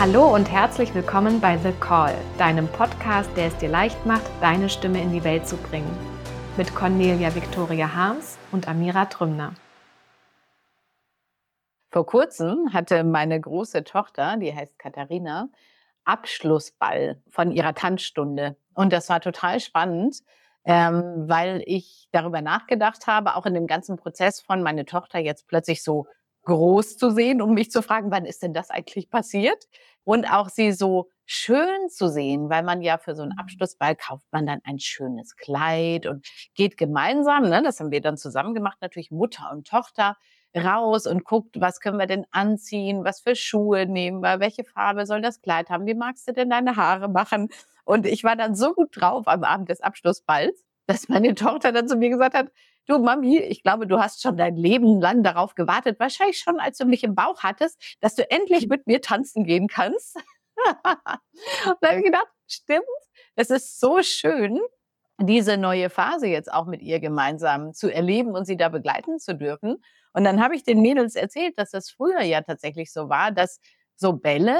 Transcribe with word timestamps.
Hallo 0.00 0.34
und 0.34 0.50
herzlich 0.50 0.94
willkommen 0.94 1.42
bei 1.42 1.58
The 1.58 1.72
Call, 1.72 2.14
deinem 2.38 2.66
Podcast, 2.68 3.28
der 3.36 3.48
es 3.48 3.56
dir 3.58 3.68
leicht 3.68 4.06
macht, 4.06 4.24
deine 4.40 4.70
Stimme 4.70 4.98
in 4.98 5.12
die 5.12 5.24
Welt 5.24 5.46
zu 5.46 5.58
bringen. 5.58 5.94
Mit 6.56 6.74
Cornelia 6.74 7.34
Victoria 7.34 7.94
Harms 7.94 8.38
und 8.50 8.66
Amira 8.66 9.04
Trümner. 9.04 9.52
Vor 11.90 12.06
kurzem 12.06 12.72
hatte 12.72 13.04
meine 13.04 13.38
große 13.38 13.84
Tochter, 13.84 14.38
die 14.38 14.56
heißt 14.56 14.78
Katharina, 14.78 15.50
Abschlussball 16.06 17.20
von 17.28 17.52
ihrer 17.52 17.74
Tanzstunde. 17.74 18.56
Und 18.72 18.94
das 18.94 19.10
war 19.10 19.20
total 19.20 19.60
spannend, 19.60 20.22
ähm, 20.64 21.28
weil 21.28 21.62
ich 21.66 22.08
darüber 22.10 22.40
nachgedacht 22.40 23.06
habe, 23.06 23.36
auch 23.36 23.44
in 23.44 23.52
dem 23.52 23.66
ganzen 23.66 23.98
Prozess 23.98 24.40
von 24.40 24.62
meine 24.62 24.86
Tochter 24.86 25.18
jetzt 25.18 25.46
plötzlich 25.46 25.82
so 25.82 26.06
groß 26.44 26.96
zu 26.96 27.10
sehen, 27.10 27.42
um 27.42 27.54
mich 27.54 27.70
zu 27.70 27.82
fragen, 27.82 28.10
wann 28.10 28.24
ist 28.24 28.42
denn 28.42 28.52
das 28.52 28.70
eigentlich 28.70 29.10
passiert? 29.10 29.66
Und 30.04 30.26
auch 30.26 30.48
sie 30.48 30.72
so 30.72 31.10
schön 31.26 31.88
zu 31.88 32.08
sehen, 32.08 32.48
weil 32.50 32.64
man 32.64 32.82
ja 32.82 32.98
für 32.98 33.14
so 33.14 33.22
einen 33.22 33.32
mhm. 33.32 33.38
Abschlussball 33.38 33.94
kauft 33.94 34.26
man 34.32 34.46
dann 34.46 34.60
ein 34.64 34.78
schönes 34.80 35.36
Kleid 35.36 36.06
und 36.06 36.26
geht 36.54 36.76
gemeinsam, 36.76 37.48
ne, 37.48 37.62
das 37.62 37.78
haben 37.78 37.92
wir 37.92 38.00
dann 38.00 38.16
zusammen 38.16 38.54
gemacht, 38.54 38.78
natürlich 38.80 39.10
Mutter 39.10 39.50
und 39.52 39.68
Tochter, 39.68 40.16
raus 40.56 41.06
und 41.06 41.24
guckt, 41.24 41.60
was 41.60 41.80
können 41.80 41.98
wir 41.98 42.06
denn 42.06 42.26
anziehen, 42.32 43.04
was 43.04 43.20
für 43.20 43.36
Schuhe 43.36 43.86
nehmen 43.86 44.20
wir, 44.20 44.40
welche 44.40 44.64
Farbe 44.64 45.06
soll 45.06 45.22
das 45.22 45.40
Kleid 45.40 45.70
haben, 45.70 45.86
wie 45.86 45.94
magst 45.94 46.26
du 46.26 46.32
denn 46.32 46.50
deine 46.50 46.76
Haare 46.76 47.08
machen? 47.08 47.48
Und 47.84 48.06
ich 48.06 48.24
war 48.24 48.36
dann 48.36 48.54
so 48.54 48.74
gut 48.74 48.88
drauf 48.92 49.28
am 49.28 49.44
Abend 49.44 49.68
des 49.68 49.80
Abschlussballs, 49.80 50.64
dass 50.90 51.08
meine 51.08 51.34
Tochter 51.36 51.70
dann 51.70 51.86
zu 51.86 51.96
mir 51.96 52.10
gesagt 52.10 52.34
hat, 52.34 52.48
du 52.86 52.98
Mami, 52.98 53.38
ich 53.38 53.62
glaube, 53.62 53.86
du 53.86 54.00
hast 54.00 54.22
schon 54.22 54.36
dein 54.36 54.56
Leben 54.56 55.00
lang 55.00 55.22
darauf 55.22 55.54
gewartet, 55.54 56.00
wahrscheinlich 56.00 56.38
schon, 56.38 56.58
als 56.58 56.78
du 56.78 56.84
mich 56.84 57.04
im 57.04 57.14
Bauch 57.14 57.44
hattest, 57.44 57.96
dass 58.00 58.16
du 58.16 58.28
endlich 58.28 58.68
mit 58.68 58.88
mir 58.88 59.00
tanzen 59.00 59.44
gehen 59.44 59.68
kannst. 59.68 60.16
und 60.56 61.76
dann 61.80 61.90
habe 61.90 61.98
ich 61.98 62.04
gedacht, 62.04 62.26
stimmt, 62.48 62.84
es 63.36 63.50
ist 63.50 63.78
so 63.78 64.02
schön, 64.02 64.58
diese 65.20 65.56
neue 65.56 65.90
Phase 65.90 66.26
jetzt 66.26 66.52
auch 66.52 66.66
mit 66.66 66.82
ihr 66.82 66.98
gemeinsam 66.98 67.72
zu 67.72 67.92
erleben 67.92 68.32
und 68.32 68.46
sie 68.46 68.56
da 68.56 68.68
begleiten 68.68 69.20
zu 69.20 69.36
dürfen. 69.36 69.76
Und 70.12 70.24
dann 70.24 70.42
habe 70.42 70.56
ich 70.56 70.64
den 70.64 70.82
Mädels 70.82 71.14
erzählt, 71.14 71.56
dass 71.56 71.70
das 71.70 71.90
früher 71.90 72.22
ja 72.22 72.40
tatsächlich 72.40 72.92
so 72.92 73.08
war, 73.08 73.30
dass 73.30 73.60
so 73.94 74.14
Bälle 74.14 74.58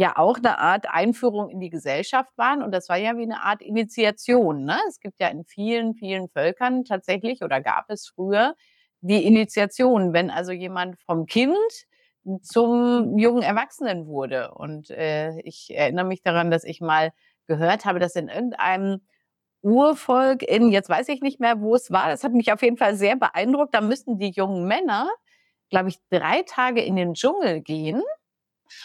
ja 0.00 0.16
auch 0.16 0.38
eine 0.38 0.58
Art 0.58 0.88
Einführung 0.88 1.50
in 1.50 1.60
die 1.60 1.68
Gesellschaft 1.68 2.32
waren. 2.38 2.62
Und 2.62 2.72
das 2.72 2.88
war 2.88 2.96
ja 2.96 3.16
wie 3.18 3.22
eine 3.22 3.42
Art 3.42 3.60
Initiation. 3.60 4.64
Ne? 4.64 4.78
Es 4.88 4.98
gibt 4.98 5.20
ja 5.20 5.28
in 5.28 5.44
vielen, 5.44 5.94
vielen 5.94 6.28
Völkern 6.30 6.84
tatsächlich 6.84 7.42
oder 7.42 7.60
gab 7.60 7.90
es 7.90 8.08
früher 8.08 8.54
die 9.02 9.26
Initiation, 9.26 10.14
wenn 10.14 10.30
also 10.30 10.52
jemand 10.52 10.98
vom 11.02 11.26
Kind 11.26 11.54
zum 12.42 13.18
jungen 13.18 13.42
Erwachsenen 13.42 14.06
wurde. 14.06 14.52
Und 14.54 14.88
äh, 14.90 15.38
ich 15.40 15.68
erinnere 15.74 16.06
mich 16.06 16.22
daran, 16.22 16.50
dass 16.50 16.64
ich 16.64 16.80
mal 16.80 17.12
gehört 17.46 17.84
habe, 17.84 17.98
dass 17.98 18.16
in 18.16 18.28
irgendeinem 18.28 19.02
Urvolk 19.62 20.42
in, 20.42 20.70
jetzt 20.70 20.88
weiß 20.88 21.08
ich 21.10 21.20
nicht 21.20 21.40
mehr, 21.40 21.60
wo 21.60 21.74
es 21.74 21.90
war, 21.90 22.08
das 22.08 22.24
hat 22.24 22.32
mich 22.32 22.52
auf 22.52 22.62
jeden 22.62 22.78
Fall 22.78 22.94
sehr 22.94 23.16
beeindruckt, 23.16 23.74
da 23.74 23.82
müssten 23.82 24.18
die 24.18 24.30
jungen 24.30 24.66
Männer, 24.66 25.10
glaube 25.68 25.90
ich, 25.90 25.98
drei 26.08 26.42
Tage 26.42 26.82
in 26.82 26.96
den 26.96 27.12
Dschungel 27.12 27.60
gehen 27.60 28.02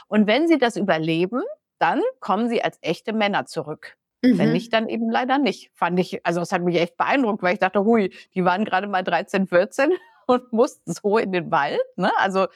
und 0.07 0.27
wenn 0.27 0.47
sie 0.47 0.57
das 0.57 0.75
überleben, 0.75 1.41
dann 1.79 2.01
kommen 2.19 2.49
sie 2.49 2.63
als 2.63 2.77
echte 2.81 3.13
Männer 3.13 3.45
zurück. 3.45 3.97
Mhm. 4.21 4.37
Wenn 4.37 4.53
nicht, 4.53 4.73
dann 4.73 4.89
eben 4.89 5.09
leider 5.09 5.37
nicht. 5.37 5.71
Fand 5.73 5.99
ich, 5.99 6.25
also 6.25 6.41
es 6.41 6.51
hat 6.51 6.61
mich 6.61 6.77
echt 6.77 6.97
beeindruckt, 6.97 7.43
weil 7.43 7.53
ich 7.53 7.59
dachte, 7.59 7.83
hui, 7.83 8.13
die 8.33 8.45
waren 8.45 8.65
gerade 8.65 8.87
mal 8.87 9.03
13, 9.03 9.47
14 9.47 9.91
und 10.27 10.51
mussten 10.53 10.93
so 10.93 11.17
in 11.17 11.31
den 11.31 11.51
Wald, 11.51 11.81
ne? 11.95 12.11
Also 12.17 12.47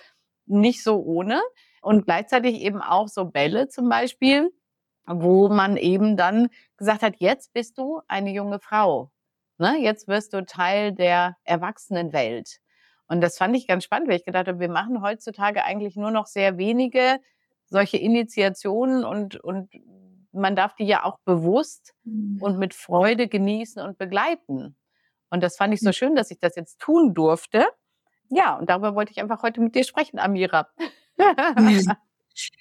nicht 0.45 0.83
so 0.83 0.99
ohne. 1.01 1.41
Und 1.81 2.05
gleichzeitig 2.05 2.61
eben 2.61 2.81
auch 2.81 3.07
so 3.07 3.25
Bälle 3.25 3.67
zum 3.67 3.87
Beispiel, 3.87 4.51
wo 5.05 5.49
man 5.49 5.77
eben 5.77 6.17
dann 6.17 6.49
gesagt 6.77 7.03
hat, 7.03 7.15
jetzt 7.17 7.53
bist 7.53 7.77
du 7.77 8.01
eine 8.07 8.31
junge 8.31 8.59
Frau. 8.59 9.11
Ne? 9.57 9.77
Jetzt 9.79 10.07
wirst 10.07 10.33
du 10.33 10.45
Teil 10.45 10.93
der 10.93 11.37
Erwachsenenwelt. 11.43 12.59
Und 13.09 13.21
das 13.21 13.37
fand 13.37 13.57
ich 13.57 13.67
ganz 13.67 13.83
spannend, 13.83 14.07
weil 14.07 14.17
ich 14.17 14.25
gedacht 14.25 14.47
habe, 14.47 14.59
wir 14.59 14.69
machen 14.69 15.01
heutzutage 15.01 15.65
eigentlich 15.65 15.95
nur 15.95 16.11
noch 16.11 16.27
sehr 16.27 16.57
wenige 16.57 17.19
solche 17.65 17.97
Initiationen 17.97 19.03
und, 19.03 19.35
und 19.37 19.69
man 20.31 20.55
darf 20.55 20.75
die 20.75 20.85
ja 20.85 21.03
auch 21.03 21.19
bewusst 21.25 21.93
mhm. 22.03 22.41
und 22.41 22.57
mit 22.57 22.73
Freude 22.73 23.27
genießen 23.27 23.81
und 23.83 23.97
begleiten. 23.97 24.75
Und 25.29 25.43
das 25.43 25.57
fand 25.57 25.73
ich 25.73 25.79
so 25.79 25.91
schön, 25.91 26.15
dass 26.15 26.31
ich 26.31 26.39
das 26.39 26.55
jetzt 26.55 26.79
tun 26.79 27.13
durfte. 27.13 27.65
Ja, 28.29 28.57
und 28.57 28.69
darüber 28.69 28.95
wollte 28.95 29.11
ich 29.11 29.19
einfach 29.19 29.43
heute 29.43 29.61
mit 29.61 29.75
dir 29.75 29.83
sprechen, 29.83 30.19
Amira. 30.19 30.67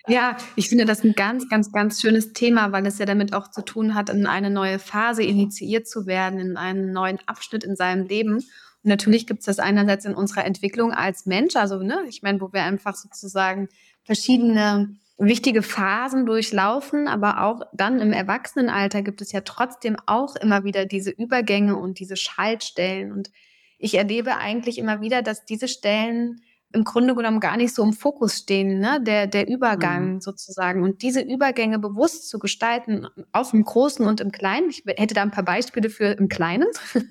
Ja, 0.08 0.36
ich 0.56 0.68
finde 0.68 0.86
das 0.86 1.04
ein 1.04 1.12
ganz, 1.12 1.48
ganz, 1.48 1.70
ganz 1.70 2.00
schönes 2.00 2.32
Thema, 2.32 2.72
weil 2.72 2.86
es 2.86 2.98
ja 2.98 3.06
damit 3.06 3.32
auch 3.32 3.48
zu 3.48 3.62
tun 3.62 3.94
hat, 3.94 4.10
in 4.10 4.26
eine 4.26 4.50
neue 4.50 4.78
Phase 4.80 5.22
initiiert 5.22 5.86
zu 5.86 6.06
werden, 6.06 6.40
in 6.40 6.56
einen 6.56 6.92
neuen 6.92 7.18
Abschnitt 7.26 7.62
in 7.62 7.76
seinem 7.76 8.06
Leben. 8.06 8.42
Und 8.84 8.90
natürlich 8.90 9.26
gibt 9.26 9.40
es 9.40 9.46
das 9.46 9.58
einerseits 9.58 10.04
in 10.04 10.14
unserer 10.14 10.44
Entwicklung 10.44 10.92
als 10.92 11.26
Mensch, 11.26 11.56
also 11.56 11.82
ne, 11.82 12.02
ich 12.08 12.22
meine, 12.22 12.40
wo 12.40 12.52
wir 12.52 12.62
einfach 12.62 12.94
sozusagen 12.94 13.68
verschiedene 14.04 14.96
wichtige 15.18 15.62
Phasen 15.62 16.26
durchlaufen, 16.26 17.08
aber 17.08 17.42
auch 17.42 17.62
dann 17.72 18.00
im 18.00 18.12
Erwachsenenalter 18.12 19.02
gibt 19.02 19.20
es 19.20 19.32
ja 19.32 19.40
trotzdem 19.40 19.96
auch 20.06 20.36
immer 20.36 20.62
wieder 20.62 20.86
diese 20.86 21.10
Übergänge 21.10 21.76
und 21.76 21.98
diese 21.98 22.16
Schaltstellen. 22.16 23.12
Und 23.12 23.30
ich 23.78 23.94
erlebe 23.94 24.36
eigentlich 24.36 24.78
immer 24.78 25.00
wieder, 25.00 25.22
dass 25.22 25.44
diese 25.44 25.66
Stellen 25.66 26.40
im 26.72 26.84
Grunde 26.84 27.14
genommen 27.14 27.40
gar 27.40 27.56
nicht 27.56 27.74
so 27.74 27.82
im 27.82 27.94
Fokus 27.94 28.36
stehen, 28.38 28.78
ne? 28.78 29.00
der, 29.02 29.26
der 29.26 29.48
Übergang 29.48 30.14
mhm. 30.14 30.20
sozusagen. 30.20 30.82
Und 30.82 31.02
diese 31.02 31.20
Übergänge 31.22 31.78
bewusst 31.78 32.28
zu 32.28 32.38
gestalten, 32.38 33.08
auch 33.32 33.52
im 33.52 33.64
Großen 33.64 34.06
und 34.06 34.20
im 34.20 34.30
Kleinen. 34.30 34.68
Ich 34.70 34.84
hätte 34.86 35.14
da 35.14 35.22
ein 35.22 35.30
paar 35.30 35.44
Beispiele 35.44 35.90
für 35.90 36.06
im 36.12 36.28
Kleinen. 36.28 36.68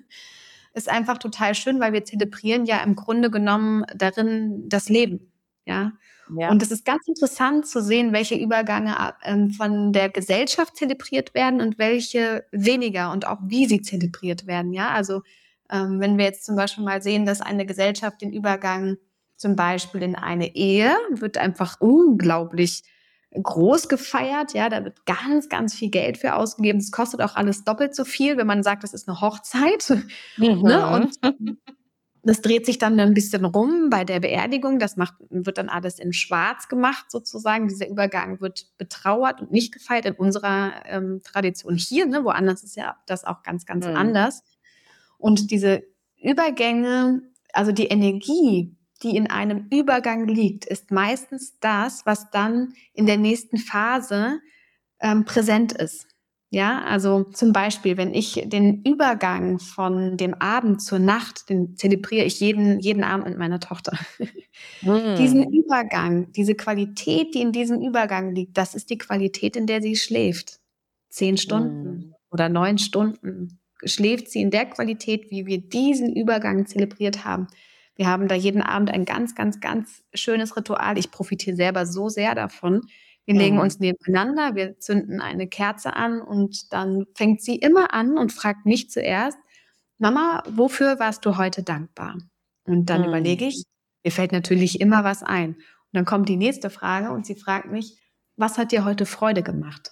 ist 0.78 0.90
einfach 0.90 1.18
total 1.18 1.56
schön, 1.56 1.80
weil 1.80 1.92
wir 1.92 2.06
zelebrieren 2.06 2.66
ja 2.66 2.82
im 2.84 2.96
Grunde 2.96 3.30
genommen 3.30 3.84
darin 3.96 4.70
das 4.70 4.88
Leben. 4.88 5.32
Ja. 5.66 5.92
ja. 6.38 6.50
Und 6.50 6.62
es 6.62 6.72
ist 6.72 6.86
ganz 6.86 7.08
interessant 7.08 7.68
zu 7.68 7.82
sehen, 7.82 8.14
welche 8.14 8.36
Übergänge 8.36 8.96
ähm, 9.24 9.52
von 9.52 9.92
der 9.92 10.10
Gesellschaft 10.10 10.78
zelebriert 10.78 11.34
werden 11.34 11.60
und 11.60 11.78
welche 11.78 12.46
weniger 12.52 13.12
und 13.12 13.28
auch 13.28 13.40
wie 13.44 13.66
sie 13.66 13.82
zelebriert 13.82 14.48
werden. 14.48 14.72
Ja, 14.72 14.92
also 14.92 15.24
ähm, 15.70 16.00
wenn 16.00 16.18
wir 16.18 16.26
jetzt 16.26 16.46
zum 16.46 16.56
Beispiel 16.56 16.86
mal 16.86 17.02
sehen, 17.02 17.26
dass 17.26 17.42
eine 17.42 17.66
Gesellschaft 17.66 18.22
den 18.22 18.32
Übergang 18.32 18.98
zum 19.36 19.56
Beispiel 19.56 20.02
in 20.04 20.16
eine 20.16 20.56
Ehe 20.56 20.96
wird 21.12 21.38
einfach 21.38 21.82
unglaublich 21.82 22.84
groß 23.42 23.90
gefeiert. 23.90 24.54
Ja, 24.54 24.70
da 24.70 24.84
wird 24.84 25.06
ganz, 25.06 25.50
ganz 25.50 25.74
viel 25.74 25.90
Geld 25.90 26.18
für 26.18 26.36
ausgegeben. 26.36 26.80
Es 26.80 26.92
kostet 26.92 27.22
auch 27.22 27.36
alles 27.36 27.64
doppelt 27.64 27.96
so 27.96 28.06
viel, 28.06 28.38
wenn 28.38 28.48
man 28.48 28.64
sagt, 28.64 28.84
das 28.84 28.94
ist 28.94 29.08
eine 29.08 29.22
Hochzeit. 29.22 29.94
Mhm. 30.38 30.62
Ne? 30.62 30.88
Und 30.88 31.20
das 32.28 32.42
dreht 32.42 32.66
sich 32.66 32.78
dann 32.78 33.00
ein 33.00 33.14
bisschen 33.14 33.46
rum 33.46 33.90
bei 33.90 34.04
der 34.04 34.20
Beerdigung. 34.20 34.80
Das 34.80 34.98
macht, 34.98 35.16
wird 35.30 35.58
dann 35.58 35.70
alles 35.70 35.98
in 35.98 36.14
Schwarz 36.14 36.68
gemacht, 36.68 37.10
sozusagen. 37.10 37.68
Dieser 37.68 37.88
Übergang 37.88 38.42
wird 38.42 38.68
betrauert 38.78 39.42
und 39.42 39.52
nicht 39.52 39.74
gefeiert 39.74 40.06
in 40.06 40.14
unserer 40.14 40.74
ähm, 40.86 41.22
Tradition 41.24 41.76
hier. 41.76 42.06
Ne? 42.06 42.24
Woanders 42.24 42.64
ist 42.64 42.76
ja 42.76 42.98
das 43.06 43.24
auch 43.24 43.44
ganz, 43.44 43.66
ganz 43.66 43.88
mhm. 43.88 43.96
anders. 43.96 44.44
Und 45.18 45.52
diese 45.52 45.84
Übergänge, 46.22 47.22
also 47.54 47.72
die 47.72 47.88
Energie, 47.88 48.77
die 49.04 49.16
in 49.16 49.30
einem 49.30 49.68
Übergang 49.72 50.28
liegt, 50.28 50.66
ist 50.66 50.92
meistens 50.92 51.60
das, 51.60 52.06
was 52.06 52.30
dann 52.32 52.74
in 52.94 53.06
der 53.06 53.18
nächsten 53.18 53.58
Phase 53.58 54.40
ähm, 55.00 55.26
präsent 55.26 55.74
ist. 55.74 56.08
Ja, 56.50 56.82
also 56.86 57.26
zum 57.26 57.52
Beispiel, 57.52 57.98
wenn 57.98 58.14
ich 58.14 58.42
den 58.46 58.82
Übergang 58.84 59.60
von 59.60 60.16
dem 60.16 60.34
Abend 60.36 60.82
zur 60.82 61.00
Nacht, 61.00 61.50
den 61.50 61.76
zelebriere 61.76 62.26
ich 62.26 62.40
jeden, 62.40 62.80
jeden 62.80 63.04
Abend 63.04 63.28
mit 63.28 63.38
meiner 63.38 63.60
Tochter. 63.60 63.98
Mm. 64.82 65.16
Diesen 65.18 65.52
Übergang, 65.52 66.32
diese 66.32 66.56
Qualität, 66.56 67.36
die 67.36 67.42
in 67.42 67.52
diesem 67.52 67.82
Übergang 67.82 68.34
liegt, 68.34 68.58
das 68.58 68.76
ist 68.76 68.90
die 68.90 68.98
Qualität, 68.98 69.56
in 69.56 69.68
der 69.68 69.82
sie 69.82 69.96
schläft. 69.96 70.60
Zehn 71.10 71.38
Stunden 71.38 71.84
mm. 71.84 72.16
oder 72.32 72.50
neun 72.50 72.78
Stunden 72.78 73.60
schläft 73.84 74.30
sie 74.30 74.42
in 74.42 74.50
der 74.50 74.66
Qualität, 74.66 75.30
wie 75.30 75.46
wir 75.46 75.60
diesen 75.60 76.16
Übergang 76.16 76.66
zelebriert 76.66 77.26
haben. 77.26 77.48
Wir 77.98 78.08
haben 78.08 78.28
da 78.28 78.36
jeden 78.36 78.62
Abend 78.62 78.92
ein 78.92 79.06
ganz, 79.06 79.36
ganz, 79.36 79.60
ganz 79.60 80.04
schönes 80.14 80.56
Ritual. 80.56 80.98
Ich 80.98 81.12
profitiere 81.12 81.56
selber 81.56 81.86
so 81.86 82.10
sehr 82.10 82.36
davon. 82.36 82.84
Wir 83.26 83.34
mhm. 83.34 83.40
legen 83.40 83.60
uns 83.60 83.80
nebeneinander, 83.80 84.56
wir 84.56 84.80
zünden 84.80 85.20
eine 85.20 85.48
Kerze 85.48 85.96
an 85.96 86.22
und 86.22 86.72
dann 86.72 87.06
fängt 87.16 87.42
sie 87.42 87.56
immer 87.56 87.94
an 87.94 88.18
und 88.18 88.32
fragt 88.32 88.66
mich 88.66 88.90
zuerst, 88.90 89.38
Mama, 89.98 90.44
wofür 90.50 91.00
warst 91.00 91.26
du 91.26 91.38
heute 91.38 91.64
dankbar? 91.64 92.18
Und 92.66 92.86
dann 92.86 93.02
mhm. 93.02 93.08
überlege 93.08 93.46
ich, 93.46 93.64
mir 94.04 94.12
fällt 94.12 94.32
natürlich 94.32 94.80
immer 94.80 95.04
was 95.04 95.24
ein. 95.24 95.56
Und 95.56 95.94
dann 95.94 96.06
kommt 96.06 96.30
die 96.30 96.38
nächste 96.38 96.70
Frage 96.70 97.12
und 97.12 97.26
sie 97.26 97.36
fragt 97.36 97.72
mich, 97.72 98.00
was 98.38 98.58
hat 98.58 98.72
dir 98.72 98.86
heute 98.86 99.06
Freude 99.06 99.42
gemacht? 99.42 99.92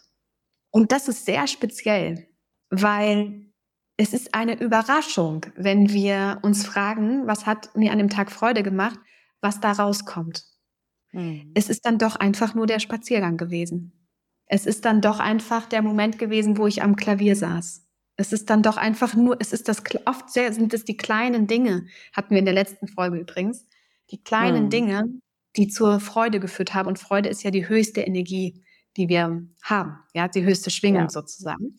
Und 0.69 0.91
das 0.91 1.07
ist 1.07 1.25
sehr 1.25 1.47
speziell, 1.47 2.27
weil 2.69 3.44
es 3.97 4.13
ist 4.13 4.33
eine 4.33 4.59
Überraschung, 4.59 5.45
wenn 5.55 5.89
wir 5.89 6.39
uns 6.41 6.65
fragen, 6.65 7.27
was 7.27 7.45
hat 7.45 7.75
mir 7.75 7.91
an 7.91 7.97
dem 7.97 8.09
Tag 8.09 8.31
Freude 8.31 8.61
gemacht, 8.61 8.99
was 9.41 9.61
da 9.61 9.71
rauskommt. 9.71 10.43
Mhm. 11.11 11.51
Es 11.53 11.69
ist 11.69 11.85
dann 11.85 11.97
doch 11.97 12.15
einfach 12.15 12.55
nur 12.55 12.67
der 12.67 12.79
Spaziergang 12.79 13.37
gewesen. 13.37 13.93
Es 14.47 14.65
ist 14.65 14.85
dann 14.85 15.01
doch 15.01 15.19
einfach 15.19 15.65
der 15.65 15.81
Moment 15.81 16.19
gewesen, 16.19 16.57
wo 16.57 16.67
ich 16.67 16.83
am 16.83 16.95
Klavier 16.95 17.35
saß. 17.35 17.83
Es 18.17 18.31
ist 18.31 18.49
dann 18.49 18.63
doch 18.63 18.77
einfach 18.77 19.15
nur, 19.15 19.37
es 19.39 19.51
ist 19.53 19.67
das, 19.67 19.81
oft 20.05 20.29
sehr, 20.29 20.53
sind 20.53 20.73
es 20.73 20.85
die 20.85 20.97
kleinen 20.97 21.47
Dinge, 21.47 21.87
hatten 22.13 22.31
wir 22.31 22.39
in 22.39 22.45
der 22.45 22.53
letzten 22.53 22.87
Folge 22.87 23.17
übrigens, 23.17 23.67
die 24.11 24.23
kleinen 24.23 24.65
mhm. 24.65 24.69
Dinge, 24.69 25.03
die 25.55 25.67
zur 25.67 25.99
Freude 25.99 26.39
geführt 26.39 26.73
haben. 26.73 26.87
Und 26.87 26.99
Freude 26.99 27.29
ist 27.29 27.43
ja 27.43 27.51
die 27.51 27.67
höchste 27.67 28.01
Energie, 28.01 28.63
die 28.97 29.09
wir 29.09 29.41
haben. 29.63 29.99
Ja, 30.13 30.27
die 30.27 30.43
höchste 30.43 30.69
Schwingung 30.69 31.03
ja. 31.03 31.09
sozusagen. 31.09 31.77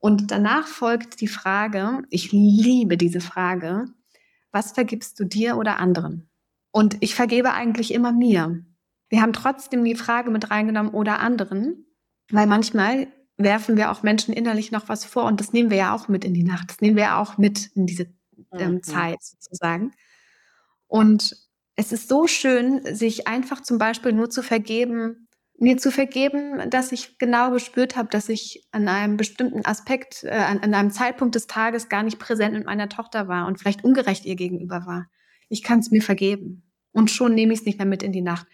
Und 0.00 0.30
danach 0.30 0.66
folgt 0.66 1.20
die 1.20 1.28
Frage, 1.28 2.02
ich 2.10 2.32
liebe 2.32 2.96
diese 2.96 3.20
Frage, 3.20 3.84
was 4.50 4.72
vergibst 4.72 5.20
du 5.20 5.24
dir 5.24 5.56
oder 5.56 5.78
anderen? 5.78 6.28
Und 6.72 6.96
ich 7.00 7.14
vergebe 7.14 7.52
eigentlich 7.52 7.92
immer 7.92 8.10
mir. 8.10 8.64
Wir 9.08 9.22
haben 9.22 9.32
trotzdem 9.32 9.84
die 9.84 9.94
Frage 9.94 10.30
mit 10.30 10.50
reingenommen 10.50 10.92
oder 10.92 11.20
anderen, 11.20 11.86
weil 12.30 12.46
manchmal 12.46 13.08
werfen 13.36 13.76
wir 13.76 13.90
auch 13.90 14.02
Menschen 14.02 14.32
innerlich 14.32 14.70
noch 14.72 14.88
was 14.88 15.04
vor 15.04 15.24
und 15.24 15.40
das 15.40 15.52
nehmen 15.52 15.70
wir 15.70 15.78
ja 15.78 15.94
auch 15.94 16.08
mit 16.08 16.24
in 16.24 16.34
die 16.34 16.44
Nacht. 16.44 16.70
Das 16.70 16.80
nehmen 16.80 16.96
wir 16.96 17.04
ja 17.04 17.20
auch 17.20 17.38
mit 17.38 17.70
in 17.74 17.86
diese 17.86 18.06
ähm, 18.52 18.74
mhm. 18.74 18.82
Zeit 18.82 19.22
sozusagen. 19.22 19.92
Und 20.86 21.36
es 21.76 21.92
ist 21.92 22.08
so 22.08 22.26
schön, 22.26 22.82
sich 22.94 23.26
einfach 23.26 23.62
zum 23.62 23.78
Beispiel 23.78 24.12
nur 24.12 24.30
zu 24.30 24.42
vergeben, 24.42 25.28
mir 25.60 25.76
zu 25.76 25.90
vergeben, 25.90 26.70
dass 26.70 26.90
ich 26.90 27.18
genau 27.18 27.50
gespürt 27.50 27.94
habe, 27.94 28.08
dass 28.08 28.30
ich 28.30 28.66
an 28.72 28.88
einem 28.88 29.18
bestimmten 29.18 29.64
Aspekt, 29.64 30.24
äh, 30.24 30.30
an, 30.30 30.60
an, 30.60 30.72
einem 30.72 30.90
Zeitpunkt 30.90 31.34
des 31.34 31.46
Tages 31.46 31.90
gar 31.90 32.02
nicht 32.02 32.18
präsent 32.18 32.54
mit 32.54 32.64
meiner 32.64 32.88
Tochter 32.88 33.28
war 33.28 33.46
und 33.46 33.58
vielleicht 33.58 33.84
ungerecht 33.84 34.24
ihr 34.24 34.36
gegenüber 34.36 34.86
war. 34.86 35.10
Ich 35.48 35.62
kann 35.62 35.80
es 35.80 35.90
mir 35.90 36.02
vergeben. 36.02 36.62
Und 36.92 37.10
schon 37.10 37.34
nehme 37.34 37.52
ich 37.52 37.60
es 37.60 37.66
nicht 37.66 37.78
mehr 37.78 37.86
mit 37.86 38.02
in 38.02 38.12
die 38.12 38.22
Nacht. 38.22 38.46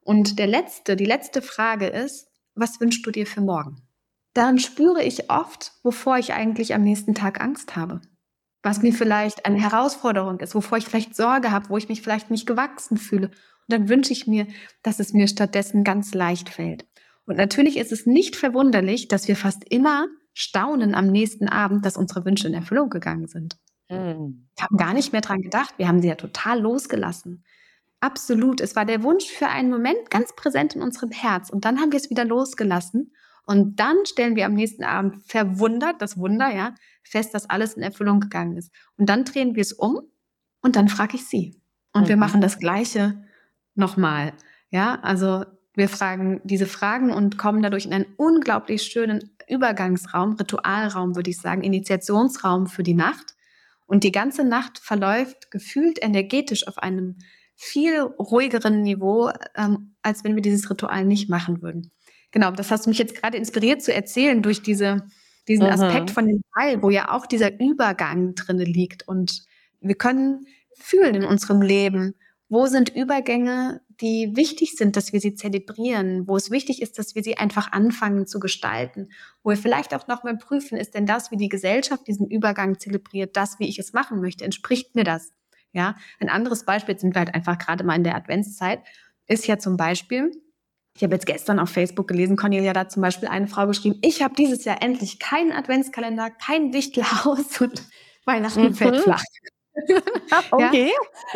Und 0.00 0.38
der 0.38 0.46
letzte, 0.46 0.96
die 0.96 1.04
letzte 1.04 1.42
Frage 1.42 1.88
ist, 1.88 2.26
was 2.54 2.80
wünschst 2.80 3.04
du 3.04 3.10
dir 3.10 3.26
für 3.26 3.42
morgen? 3.42 3.82
Darin 4.32 4.58
spüre 4.58 5.02
ich 5.02 5.30
oft, 5.30 5.72
wovor 5.82 6.16
ich 6.16 6.32
eigentlich 6.32 6.74
am 6.74 6.82
nächsten 6.82 7.14
Tag 7.14 7.40
Angst 7.40 7.76
habe. 7.76 8.00
Was 8.66 8.82
mir 8.82 8.92
vielleicht 8.92 9.46
eine 9.46 9.60
Herausforderung 9.60 10.40
ist, 10.40 10.56
wovor 10.56 10.76
ich 10.76 10.86
vielleicht 10.86 11.14
Sorge 11.14 11.52
habe, 11.52 11.68
wo 11.68 11.76
ich 11.76 11.88
mich 11.88 12.02
vielleicht 12.02 12.32
nicht 12.32 12.48
gewachsen 12.48 12.96
fühle 12.96 13.28
und 13.28 13.68
dann 13.68 13.88
wünsche 13.88 14.12
ich 14.12 14.26
mir, 14.26 14.48
dass 14.82 14.98
es 14.98 15.12
mir 15.12 15.28
stattdessen 15.28 15.84
ganz 15.84 16.14
leicht 16.14 16.48
fällt. 16.48 16.84
Und 17.26 17.36
natürlich 17.36 17.76
ist 17.76 17.92
es 17.92 18.06
nicht 18.06 18.34
verwunderlich, 18.34 19.06
dass 19.06 19.28
wir 19.28 19.36
fast 19.36 19.62
immer 19.70 20.08
staunen 20.34 20.96
am 20.96 21.06
nächsten 21.06 21.48
Abend, 21.48 21.86
dass 21.86 21.96
unsere 21.96 22.24
Wünsche 22.24 22.48
in 22.48 22.54
Erfüllung 22.54 22.90
gegangen 22.90 23.28
sind. 23.28 23.56
Mhm. 23.88 24.48
Wir 24.56 24.64
haben 24.64 24.76
gar 24.76 24.94
nicht 24.94 25.12
mehr 25.12 25.20
dran 25.20 25.42
gedacht. 25.42 25.74
Wir 25.76 25.86
haben 25.86 26.02
sie 26.02 26.08
ja 26.08 26.16
total 26.16 26.60
losgelassen. 26.60 27.44
Absolut. 28.00 28.60
Es 28.60 28.74
war 28.74 28.84
der 28.84 29.04
Wunsch 29.04 29.26
für 29.26 29.46
einen 29.46 29.70
Moment 29.70 30.10
ganz 30.10 30.34
präsent 30.34 30.74
in 30.74 30.82
unserem 30.82 31.12
Herz. 31.12 31.50
Und 31.50 31.64
dann 31.64 31.78
haben 31.78 31.92
wir 31.92 32.00
es 32.00 32.10
wieder 32.10 32.24
losgelassen. 32.24 33.12
Und 33.46 33.78
dann 33.78 33.96
stellen 34.04 34.34
wir 34.34 34.44
am 34.44 34.54
nächsten 34.54 34.84
Abend 34.84 35.22
verwundert, 35.24 36.02
das 36.02 36.18
Wunder, 36.18 36.52
ja, 36.52 36.74
fest, 37.04 37.32
dass 37.32 37.48
alles 37.48 37.74
in 37.74 37.82
Erfüllung 37.82 38.20
gegangen 38.20 38.56
ist. 38.56 38.72
Und 38.98 39.08
dann 39.08 39.24
drehen 39.24 39.54
wir 39.54 39.62
es 39.62 39.72
um 39.72 40.00
und 40.60 40.76
dann 40.76 40.88
frage 40.88 41.16
ich 41.16 41.26
sie. 41.26 41.60
Und 41.92 42.02
mhm. 42.02 42.08
wir 42.08 42.16
machen 42.16 42.40
das 42.40 42.58
Gleiche 42.58 43.24
nochmal. 43.76 44.32
Ja, 44.70 44.98
also 45.00 45.44
wir 45.74 45.88
fragen 45.88 46.40
diese 46.42 46.66
Fragen 46.66 47.12
und 47.12 47.38
kommen 47.38 47.62
dadurch 47.62 47.86
in 47.86 47.92
einen 47.92 48.06
unglaublich 48.16 48.82
schönen 48.82 49.30
Übergangsraum, 49.48 50.32
Ritualraum, 50.32 51.14
würde 51.14 51.30
ich 51.30 51.38
sagen, 51.38 51.62
Initiationsraum 51.62 52.66
für 52.66 52.82
die 52.82 52.94
Nacht. 52.94 53.36
Und 53.86 54.02
die 54.02 54.10
ganze 54.10 54.42
Nacht 54.42 54.78
verläuft 54.78 55.52
gefühlt 55.52 56.02
energetisch 56.02 56.66
auf 56.66 56.78
einem 56.78 57.18
viel 57.54 58.00
ruhigeren 58.00 58.82
Niveau, 58.82 59.30
ähm, 59.54 59.94
als 60.02 60.24
wenn 60.24 60.34
wir 60.34 60.42
dieses 60.42 60.68
Ritual 60.68 61.04
nicht 61.04 61.30
machen 61.30 61.62
würden. 61.62 61.92
Genau, 62.36 62.50
das 62.50 62.70
hast 62.70 62.84
du 62.84 62.90
mich 62.90 62.98
jetzt 62.98 63.14
gerade 63.14 63.38
inspiriert 63.38 63.80
zu 63.80 63.94
erzählen 63.94 64.42
durch 64.42 64.60
diese, 64.60 65.06
diesen 65.48 65.64
mhm. 65.64 65.72
Aspekt 65.72 66.10
von 66.10 66.26
dem 66.26 66.42
Ball, 66.54 66.82
wo 66.82 66.90
ja 66.90 67.10
auch 67.10 67.24
dieser 67.24 67.58
Übergang 67.58 68.34
drinne 68.34 68.64
liegt. 68.64 69.08
Und 69.08 69.46
wir 69.80 69.94
können 69.94 70.46
fühlen 70.74 71.14
in 71.14 71.24
unserem 71.24 71.62
Leben, 71.62 72.14
wo 72.50 72.66
sind 72.66 72.94
Übergänge, 72.94 73.80
die 74.02 74.36
wichtig 74.36 74.76
sind, 74.76 74.96
dass 74.96 75.14
wir 75.14 75.20
sie 75.20 75.32
zelebrieren, 75.32 76.28
wo 76.28 76.36
es 76.36 76.50
wichtig 76.50 76.82
ist, 76.82 76.98
dass 76.98 77.14
wir 77.14 77.22
sie 77.22 77.38
einfach 77.38 77.72
anfangen 77.72 78.26
zu 78.26 78.38
gestalten, 78.38 79.08
wo 79.42 79.48
wir 79.48 79.56
vielleicht 79.56 79.94
auch 79.94 80.06
nochmal 80.06 80.36
prüfen, 80.36 80.76
ist 80.76 80.94
denn 80.94 81.06
das, 81.06 81.30
wie 81.30 81.38
die 81.38 81.48
Gesellschaft 81.48 82.06
diesen 82.06 82.28
Übergang 82.28 82.78
zelebriert, 82.78 83.34
das, 83.34 83.58
wie 83.60 83.66
ich 83.66 83.78
es 83.78 83.94
machen 83.94 84.20
möchte, 84.20 84.44
entspricht 84.44 84.94
mir 84.94 85.04
das? 85.04 85.32
Ja, 85.72 85.94
ein 86.20 86.28
anderes 86.28 86.66
Beispiel 86.66 86.98
sind 86.98 87.14
wir 87.14 87.20
halt 87.20 87.34
einfach 87.34 87.56
gerade 87.56 87.82
mal 87.82 87.96
in 87.96 88.04
der 88.04 88.14
Adventszeit, 88.14 88.80
ist 89.26 89.46
ja 89.46 89.58
zum 89.58 89.78
Beispiel, 89.78 90.32
ich 90.96 91.02
habe 91.02 91.14
jetzt 91.14 91.26
gestern 91.26 91.58
auf 91.58 91.68
Facebook 91.68 92.08
gelesen, 92.08 92.36
Cornelia 92.36 92.72
da 92.72 92.88
zum 92.88 93.02
Beispiel 93.02 93.28
eine 93.28 93.46
Frau 93.48 93.66
geschrieben, 93.66 93.98
ich 94.02 94.22
habe 94.22 94.34
dieses 94.34 94.64
Jahr 94.64 94.82
endlich 94.82 95.18
keinen 95.18 95.52
Adventskalender, 95.52 96.30
kein 96.30 96.72
Wichtelhaus 96.72 97.60
und 97.60 97.82
Weihnachten 98.24 98.62
mhm. 98.62 98.74
fällt 98.74 99.02
flach. 99.02 99.22
okay. 100.50 100.90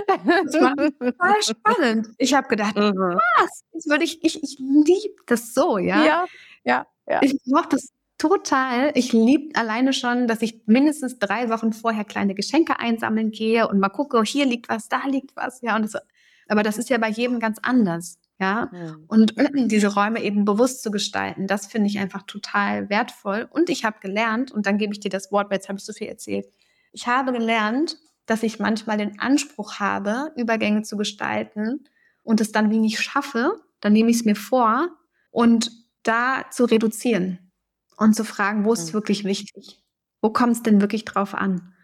Das 0.06 0.54
war 0.54 0.74
total 0.74 1.42
spannend. 1.42 2.08
Ich 2.16 2.32
habe 2.32 2.48
gedacht, 2.48 2.76
mhm. 2.76 3.18
was? 3.36 3.62
Das 3.72 3.86
würde 3.86 4.04
ich, 4.04 4.24
ich, 4.24 4.42
ich 4.42 4.58
liebe 4.58 5.16
das 5.26 5.52
so, 5.52 5.76
ja. 5.76 6.04
Ja, 6.04 6.24
ja, 6.64 6.86
ja. 7.06 7.20
Ich 7.22 7.38
mache 7.44 7.68
das 7.70 7.90
total. 8.16 8.92
Ich 8.94 9.12
liebe 9.12 9.54
alleine 9.58 9.92
schon, 9.92 10.26
dass 10.26 10.40
ich 10.40 10.62
mindestens 10.64 11.18
drei 11.18 11.50
Wochen 11.50 11.74
vorher 11.74 12.04
kleine 12.04 12.34
Geschenke 12.34 12.78
einsammeln 12.78 13.30
gehe 13.30 13.68
und 13.68 13.78
mal 13.78 13.90
gucke, 13.90 14.22
hier 14.22 14.46
liegt 14.46 14.70
was, 14.70 14.88
da 14.88 15.02
liegt 15.06 15.36
was, 15.36 15.60
ja. 15.60 15.76
Und 15.76 15.82
das, 15.82 16.00
aber 16.50 16.62
das 16.62 16.78
ist 16.78 16.90
ja 16.90 16.98
bei 16.98 17.08
jedem 17.08 17.40
ganz 17.40 17.58
anders. 17.62 18.18
Ja, 18.40 18.70
mhm. 18.72 19.04
und 19.06 19.34
diese 19.70 19.88
Räume 19.88 20.22
eben 20.22 20.44
bewusst 20.44 20.82
zu 20.82 20.90
gestalten, 20.90 21.46
das 21.46 21.66
finde 21.66 21.88
ich 21.88 21.98
einfach 21.98 22.22
total 22.22 22.88
wertvoll. 22.88 23.46
Und 23.50 23.68
ich 23.68 23.84
habe 23.84 24.00
gelernt, 24.00 24.50
und 24.50 24.66
dann 24.66 24.78
gebe 24.78 24.94
ich 24.94 25.00
dir 25.00 25.10
das 25.10 25.30
Wort, 25.30 25.50
weil 25.50 25.56
jetzt 25.56 25.68
habe 25.68 25.78
ich 25.78 25.84
so 25.84 25.92
viel 25.92 26.08
erzählt. 26.08 26.46
Ich 26.92 27.06
habe 27.06 27.32
gelernt, 27.32 27.98
dass 28.24 28.42
ich 28.42 28.58
manchmal 28.58 28.96
den 28.96 29.20
Anspruch 29.20 29.74
habe, 29.78 30.32
Übergänge 30.36 30.82
zu 30.82 30.96
gestalten 30.96 31.84
und 32.22 32.40
es 32.40 32.52
dann 32.52 32.70
wie 32.70 32.78
nicht 32.78 33.00
schaffe, 33.00 33.60
dann 33.80 33.92
nehme 33.92 34.10
ich 34.10 34.16
es 34.16 34.24
mir 34.24 34.36
vor 34.36 34.88
und 35.30 35.70
da 36.02 36.46
zu 36.50 36.64
reduzieren 36.64 37.50
und 37.96 38.14
zu 38.14 38.24
fragen, 38.24 38.64
wo 38.64 38.72
ist 38.72 38.84
es 38.84 38.88
mhm. 38.88 38.94
wirklich 38.94 39.24
wichtig? 39.24 39.82
Wo 40.22 40.30
kommt 40.30 40.52
es 40.52 40.62
denn 40.62 40.80
wirklich 40.80 41.04
drauf 41.04 41.34
an? 41.34 41.74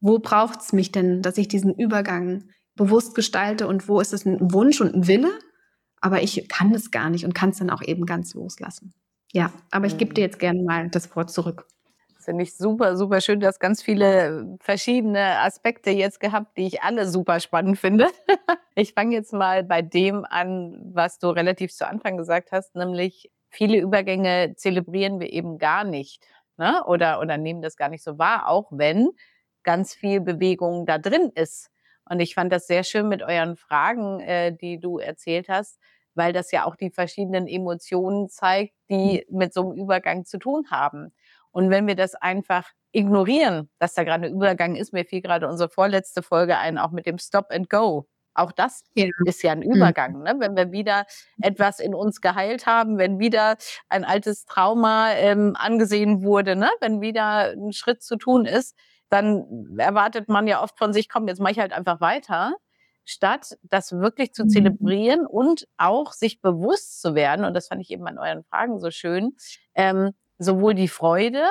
Wo 0.00 0.18
braucht 0.18 0.60
es 0.60 0.72
mich 0.72 0.92
denn, 0.92 1.22
dass 1.22 1.38
ich 1.38 1.48
diesen 1.48 1.74
Übergang 1.74 2.44
bewusst 2.76 3.14
gestalte 3.14 3.66
und 3.66 3.88
wo 3.88 4.00
ist 4.00 4.12
es 4.12 4.24
ein 4.24 4.52
Wunsch 4.52 4.80
und 4.80 4.94
ein 4.94 5.06
Wille? 5.06 5.30
Aber 6.00 6.22
ich 6.22 6.48
kann 6.48 6.74
es 6.74 6.90
gar 6.90 7.10
nicht 7.10 7.24
und 7.24 7.34
kann 7.34 7.50
es 7.50 7.58
dann 7.58 7.70
auch 7.70 7.82
eben 7.82 8.06
ganz 8.06 8.34
loslassen. 8.34 8.94
Ja, 9.32 9.52
aber 9.70 9.86
ich 9.86 9.98
gebe 9.98 10.14
dir 10.14 10.22
mhm. 10.22 10.26
jetzt 10.26 10.38
gerne 10.38 10.62
mal 10.62 10.88
das 10.88 11.14
Wort 11.16 11.30
zurück. 11.30 11.66
Finde 12.18 12.42
ich 12.42 12.56
super, 12.56 12.96
super 12.96 13.20
schön. 13.20 13.38
Du 13.38 13.46
hast 13.46 13.60
ganz 13.60 13.82
viele 13.82 14.56
verschiedene 14.60 15.38
Aspekte 15.40 15.90
jetzt 15.90 16.18
gehabt, 16.18 16.56
die 16.56 16.66
ich 16.66 16.82
alle 16.82 17.08
super 17.08 17.38
spannend 17.38 17.78
finde. 17.78 18.08
ich 18.74 18.94
fange 18.94 19.14
jetzt 19.14 19.32
mal 19.32 19.62
bei 19.62 19.80
dem 19.80 20.24
an, 20.24 20.76
was 20.92 21.18
du 21.18 21.28
relativ 21.28 21.72
zu 21.72 21.86
Anfang 21.86 22.16
gesagt 22.16 22.50
hast, 22.50 22.74
nämlich 22.74 23.30
viele 23.48 23.78
Übergänge 23.78 24.54
zelebrieren 24.56 25.20
wir 25.20 25.32
eben 25.32 25.58
gar 25.58 25.84
nicht. 25.84 26.24
Ne? 26.56 26.82
Oder, 26.86 27.20
oder 27.20 27.36
nehmen 27.36 27.62
das 27.62 27.76
gar 27.76 27.88
nicht 27.88 28.02
so 28.02 28.18
wahr, 28.18 28.48
auch 28.48 28.72
wenn 28.72 29.10
ganz 29.62 29.94
viel 29.94 30.20
Bewegung 30.20 30.84
da 30.86 30.98
drin 30.98 31.30
ist. 31.34 31.70
Und 32.08 32.20
ich 32.20 32.34
fand 32.34 32.52
das 32.52 32.66
sehr 32.66 32.84
schön 32.84 33.08
mit 33.08 33.22
euren 33.22 33.56
Fragen, 33.56 34.20
äh, 34.20 34.56
die 34.56 34.78
du 34.78 34.98
erzählt 34.98 35.48
hast, 35.48 35.78
weil 36.14 36.32
das 36.32 36.50
ja 36.52 36.64
auch 36.64 36.76
die 36.76 36.90
verschiedenen 36.90 37.46
Emotionen 37.46 38.28
zeigt, 38.28 38.74
die 38.88 39.24
mhm. 39.28 39.38
mit 39.38 39.52
so 39.52 39.62
einem 39.62 39.78
Übergang 39.78 40.24
zu 40.24 40.38
tun 40.38 40.64
haben. 40.70 41.12
Und 41.50 41.70
wenn 41.70 41.86
wir 41.86 41.96
das 41.96 42.14
einfach 42.14 42.70
ignorieren, 42.92 43.70
dass 43.78 43.94
da 43.94 44.04
gerade 44.04 44.26
ein 44.26 44.34
Übergang 44.34 44.76
ist, 44.76 44.92
mir 44.92 45.04
fiel 45.04 45.20
gerade 45.20 45.48
unsere 45.48 45.68
vorletzte 45.68 46.22
Folge 46.22 46.58
ein, 46.58 46.78
auch 46.78 46.90
mit 46.90 47.06
dem 47.06 47.18
Stop 47.18 47.46
and 47.50 47.68
Go. 47.68 48.06
Auch 48.34 48.52
das 48.52 48.84
ja. 48.94 49.06
ist 49.24 49.42
ja 49.42 49.52
ein 49.52 49.60
mhm. 49.60 49.74
Übergang. 49.74 50.22
Ne? 50.22 50.34
Wenn 50.38 50.56
wir 50.56 50.70
wieder 50.70 51.06
etwas 51.40 51.80
in 51.80 51.94
uns 51.94 52.20
geheilt 52.20 52.66
haben, 52.66 52.98
wenn 52.98 53.18
wieder 53.18 53.56
ein 53.88 54.04
altes 54.04 54.44
Trauma 54.44 55.12
ähm, 55.12 55.54
angesehen 55.56 56.22
wurde, 56.22 56.56
ne? 56.56 56.70
wenn 56.80 57.00
wieder 57.00 57.52
ein 57.52 57.72
Schritt 57.72 58.02
zu 58.02 58.16
tun 58.16 58.44
ist, 58.44 58.76
dann 59.08 59.76
erwartet 59.78 60.28
man 60.28 60.46
ja 60.46 60.62
oft 60.62 60.78
von 60.78 60.92
sich, 60.92 61.08
komm, 61.08 61.28
jetzt 61.28 61.40
mache 61.40 61.52
ich 61.52 61.58
halt 61.58 61.72
einfach 61.72 62.00
weiter, 62.00 62.54
statt 63.04 63.56
das 63.62 63.92
wirklich 63.92 64.32
zu 64.32 64.44
mhm. 64.44 64.48
zelebrieren 64.48 65.26
und 65.26 65.68
auch 65.76 66.12
sich 66.12 66.40
bewusst 66.40 67.00
zu 67.00 67.14
werden. 67.14 67.44
Und 67.44 67.54
das 67.54 67.68
fand 67.68 67.80
ich 67.80 67.90
eben 67.90 68.06
an 68.06 68.18
euren 68.18 68.44
Fragen 68.44 68.78
so 68.80 68.90
schön. 68.90 69.36
Ähm, 69.74 70.12
sowohl 70.38 70.74
die 70.74 70.88
Freude 70.88 71.44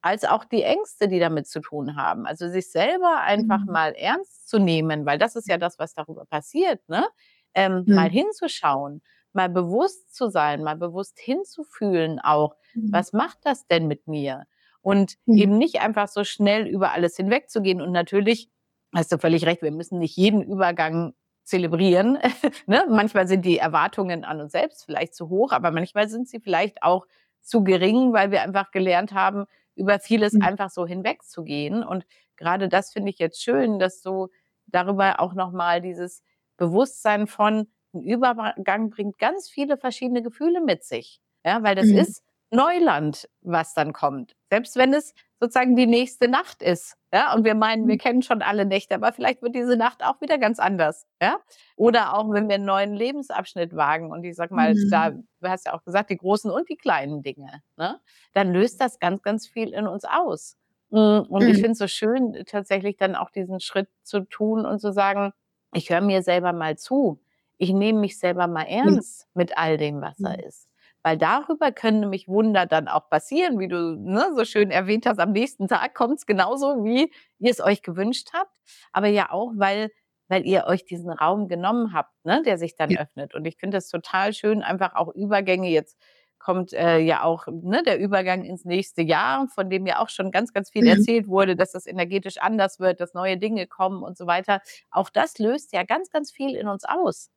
als 0.00 0.24
auch 0.24 0.44
die 0.44 0.62
Ängste, 0.62 1.08
die 1.08 1.18
damit 1.18 1.46
zu 1.46 1.60
tun 1.60 1.96
haben. 1.96 2.26
Also 2.26 2.48
sich 2.48 2.70
selber 2.70 3.20
einfach 3.20 3.60
mhm. 3.60 3.72
mal 3.72 3.92
ernst 3.92 4.48
zu 4.48 4.58
nehmen, 4.58 5.06
weil 5.06 5.18
das 5.18 5.36
ist 5.36 5.48
ja 5.48 5.56
das, 5.56 5.78
was 5.78 5.94
darüber 5.94 6.26
passiert, 6.26 6.86
ne? 6.88 7.06
Ähm, 7.54 7.84
mhm. 7.86 7.94
Mal 7.94 8.10
hinzuschauen, 8.10 9.00
mal 9.32 9.48
bewusst 9.48 10.14
zu 10.14 10.28
sein, 10.28 10.62
mal 10.62 10.76
bewusst 10.76 11.18
hinzufühlen 11.18 12.18
auch, 12.20 12.56
mhm. 12.74 12.92
was 12.92 13.12
macht 13.12 13.38
das 13.44 13.66
denn 13.66 13.86
mit 13.86 14.06
mir? 14.08 14.44
Und 14.84 15.14
mhm. 15.24 15.38
eben 15.38 15.58
nicht 15.58 15.80
einfach 15.80 16.08
so 16.08 16.24
schnell 16.24 16.66
über 16.66 16.92
alles 16.92 17.16
hinwegzugehen. 17.16 17.80
Und 17.80 17.90
natürlich 17.90 18.50
hast 18.94 19.10
du 19.10 19.18
völlig 19.18 19.46
recht, 19.46 19.62
wir 19.62 19.72
müssen 19.72 19.98
nicht 19.98 20.14
jeden 20.14 20.42
Übergang 20.42 21.14
zelebrieren. 21.42 22.18
ne? 22.66 22.84
Manchmal 22.90 23.26
sind 23.26 23.46
die 23.46 23.56
Erwartungen 23.56 24.24
an 24.24 24.42
uns 24.42 24.52
selbst 24.52 24.84
vielleicht 24.84 25.14
zu 25.14 25.30
hoch, 25.30 25.52
aber 25.52 25.70
manchmal 25.70 26.08
sind 26.08 26.28
sie 26.28 26.38
vielleicht 26.38 26.82
auch 26.82 27.06
zu 27.40 27.64
gering, 27.64 28.12
weil 28.12 28.30
wir 28.30 28.42
einfach 28.42 28.72
gelernt 28.72 29.14
haben, 29.14 29.46
über 29.74 29.98
vieles 29.98 30.34
mhm. 30.34 30.42
einfach 30.42 30.68
so 30.68 30.86
hinwegzugehen. 30.86 31.82
Und 31.82 32.06
gerade 32.36 32.68
das 32.68 32.92
finde 32.92 33.08
ich 33.08 33.18
jetzt 33.18 33.42
schön, 33.42 33.78
dass 33.78 34.02
du 34.02 34.28
darüber 34.66 35.18
auch 35.18 35.32
nochmal 35.32 35.80
dieses 35.80 36.22
Bewusstsein 36.58 37.26
von 37.26 37.68
ein 37.94 38.02
Übergang 38.02 38.90
bringt 38.90 39.18
ganz 39.18 39.48
viele 39.48 39.78
verschiedene 39.78 40.22
Gefühle 40.22 40.60
mit 40.60 40.84
sich. 40.84 41.22
Ja, 41.42 41.62
weil 41.62 41.74
das 41.74 41.86
mhm. 41.86 41.98
ist 41.98 42.22
Neuland, 42.54 43.28
was 43.42 43.74
dann 43.74 43.92
kommt. 43.92 44.36
Selbst 44.48 44.76
wenn 44.76 44.94
es 44.94 45.14
sozusagen 45.40 45.76
die 45.76 45.86
nächste 45.86 46.28
Nacht 46.28 46.62
ist. 46.62 46.96
Ja, 47.12 47.34
und 47.34 47.44
wir 47.44 47.54
meinen, 47.54 47.86
wir 47.86 47.94
mhm. 47.94 47.98
kennen 47.98 48.22
schon 48.22 48.42
alle 48.42 48.64
Nächte, 48.64 48.94
aber 48.94 49.12
vielleicht 49.12 49.42
wird 49.42 49.54
diese 49.54 49.76
Nacht 49.76 50.04
auch 50.04 50.20
wieder 50.20 50.38
ganz 50.38 50.58
anders. 50.58 51.06
Ja, 51.20 51.38
oder 51.76 52.16
auch 52.16 52.30
wenn 52.30 52.48
wir 52.48 52.54
einen 52.54 52.64
neuen 52.64 52.94
Lebensabschnitt 52.94 53.74
wagen 53.74 54.10
und 54.10 54.24
ich 54.24 54.36
sag 54.36 54.50
mal, 54.50 54.74
mhm. 54.74 54.90
da, 54.90 55.10
du 55.10 55.48
hast 55.48 55.66
ja 55.66 55.74
auch 55.74 55.84
gesagt, 55.84 56.10
die 56.10 56.16
großen 56.16 56.50
und 56.50 56.68
die 56.68 56.76
kleinen 56.76 57.22
Dinge, 57.22 57.62
ne? 57.76 58.00
dann 58.32 58.52
löst 58.52 58.80
das 58.80 58.98
ganz, 59.00 59.22
ganz 59.22 59.46
viel 59.46 59.72
in 59.72 59.86
uns 59.86 60.04
aus. 60.04 60.56
Mm, 60.90 61.20
und 61.28 61.42
mhm. 61.42 61.48
ich 61.48 61.56
finde 61.56 61.72
es 61.72 61.78
so 61.78 61.88
schön, 61.88 62.44
tatsächlich 62.46 62.96
dann 62.96 63.16
auch 63.16 63.30
diesen 63.30 63.60
Schritt 63.60 63.88
zu 64.02 64.20
tun 64.20 64.64
und 64.64 64.78
zu 64.78 64.92
sagen, 64.92 65.32
ich 65.72 65.90
höre 65.90 66.00
mir 66.00 66.22
selber 66.22 66.52
mal 66.52 66.78
zu. 66.78 67.20
Ich 67.58 67.72
nehme 67.72 68.00
mich 68.00 68.18
selber 68.18 68.46
mal 68.46 68.66
ernst 68.66 69.28
mit 69.34 69.58
all 69.58 69.76
dem, 69.76 70.00
was 70.00 70.16
da 70.18 70.32
ist 70.32 70.68
weil 71.04 71.18
darüber 71.18 71.70
können 71.70 72.00
nämlich 72.00 72.26
Wunder 72.26 72.66
dann 72.66 72.88
auch 72.88 73.08
passieren, 73.08 73.60
wie 73.60 73.68
du 73.68 73.96
ne, 73.96 74.26
so 74.34 74.44
schön 74.44 74.70
erwähnt 74.70 75.06
hast. 75.06 75.20
Am 75.20 75.32
nächsten 75.32 75.68
Tag 75.68 75.94
kommt 75.94 76.18
es 76.18 76.26
genauso, 76.26 76.82
wie 76.84 77.12
ihr 77.38 77.50
es 77.50 77.60
euch 77.60 77.82
gewünscht 77.82 78.30
habt, 78.32 78.50
aber 78.92 79.06
ja 79.06 79.30
auch, 79.30 79.52
weil 79.56 79.90
weil 80.28 80.46
ihr 80.46 80.64
euch 80.66 80.86
diesen 80.86 81.10
Raum 81.10 81.48
genommen 81.48 81.92
habt, 81.92 82.12
ne, 82.24 82.42
der 82.42 82.56
sich 82.56 82.76
dann 82.76 82.88
ja. 82.90 83.02
öffnet. 83.02 83.34
Und 83.34 83.44
ich 83.44 83.56
finde 83.58 83.76
es 83.76 83.88
total 83.88 84.32
schön, 84.32 84.62
einfach 84.62 84.94
auch 84.94 85.14
Übergänge 85.14 85.68
jetzt 85.68 85.98
kommt 86.44 86.74
äh, 86.74 86.98
ja 86.98 87.22
auch 87.22 87.46
ne, 87.50 87.82
der 87.82 87.98
Übergang 87.98 88.44
ins 88.44 88.66
nächste 88.66 89.00
Jahr, 89.00 89.48
von 89.48 89.70
dem 89.70 89.86
ja 89.86 90.00
auch 90.00 90.10
schon 90.10 90.30
ganz, 90.30 90.52
ganz 90.52 90.70
viel 90.70 90.82
mhm. 90.82 90.88
erzählt 90.88 91.26
wurde, 91.26 91.56
dass 91.56 91.72
das 91.72 91.86
energetisch 91.86 92.36
anders 92.36 92.78
wird, 92.78 93.00
dass 93.00 93.14
neue 93.14 93.38
Dinge 93.38 93.66
kommen 93.66 94.02
und 94.02 94.18
so 94.18 94.26
weiter. 94.26 94.60
Auch 94.90 95.08
das 95.08 95.38
löst 95.38 95.72
ja 95.72 95.84
ganz, 95.84 96.10
ganz 96.10 96.30
viel 96.30 96.54
in 96.54 96.68
uns 96.68 96.84
aus. 96.84 97.30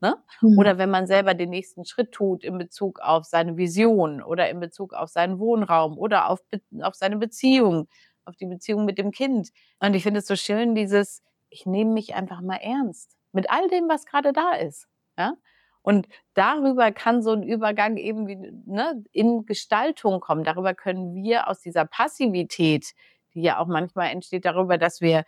Ne? 0.00 0.16
Mhm. 0.40 0.58
Oder 0.58 0.78
wenn 0.78 0.90
man 0.90 1.06
selber 1.06 1.34
den 1.34 1.50
nächsten 1.50 1.84
Schritt 1.84 2.12
tut 2.12 2.44
in 2.44 2.58
Bezug 2.58 3.00
auf 3.00 3.24
seine 3.24 3.56
Vision 3.56 4.22
oder 4.22 4.50
in 4.50 4.60
Bezug 4.60 4.92
auf 4.92 5.08
seinen 5.08 5.38
Wohnraum 5.38 5.98
oder 5.98 6.28
auf, 6.28 6.40
auf 6.82 6.94
seine 6.94 7.16
Beziehung, 7.16 7.88
auf 8.24 8.36
die 8.36 8.46
Beziehung 8.46 8.84
mit 8.84 8.98
dem 8.98 9.10
Kind. 9.10 9.50
Und 9.80 9.94
ich 9.94 10.02
finde 10.02 10.20
es 10.20 10.26
so 10.26 10.36
schön, 10.36 10.74
dieses, 10.74 11.22
ich 11.48 11.66
nehme 11.66 11.92
mich 11.92 12.14
einfach 12.14 12.40
mal 12.40 12.56
ernst 12.56 13.16
mit 13.32 13.50
all 13.50 13.68
dem, 13.68 13.88
was 13.88 14.06
gerade 14.06 14.32
da 14.32 14.54
ist. 14.54 14.88
Ja? 15.16 15.34
Und 15.82 16.08
darüber 16.34 16.90
kann 16.90 17.22
so 17.22 17.30
ein 17.30 17.44
Übergang 17.44 17.96
eben 17.96 18.26
wie, 18.26 18.36
ne, 18.66 19.04
in 19.12 19.46
Gestaltung 19.46 20.18
kommen. 20.18 20.42
Darüber 20.42 20.74
können 20.74 21.14
wir 21.14 21.48
aus 21.48 21.60
dieser 21.60 21.84
Passivität, 21.84 22.92
die 23.34 23.42
ja 23.42 23.58
auch 23.60 23.68
manchmal 23.68 24.10
entsteht, 24.10 24.44
darüber, 24.44 24.78
dass 24.78 25.00
wir 25.00 25.24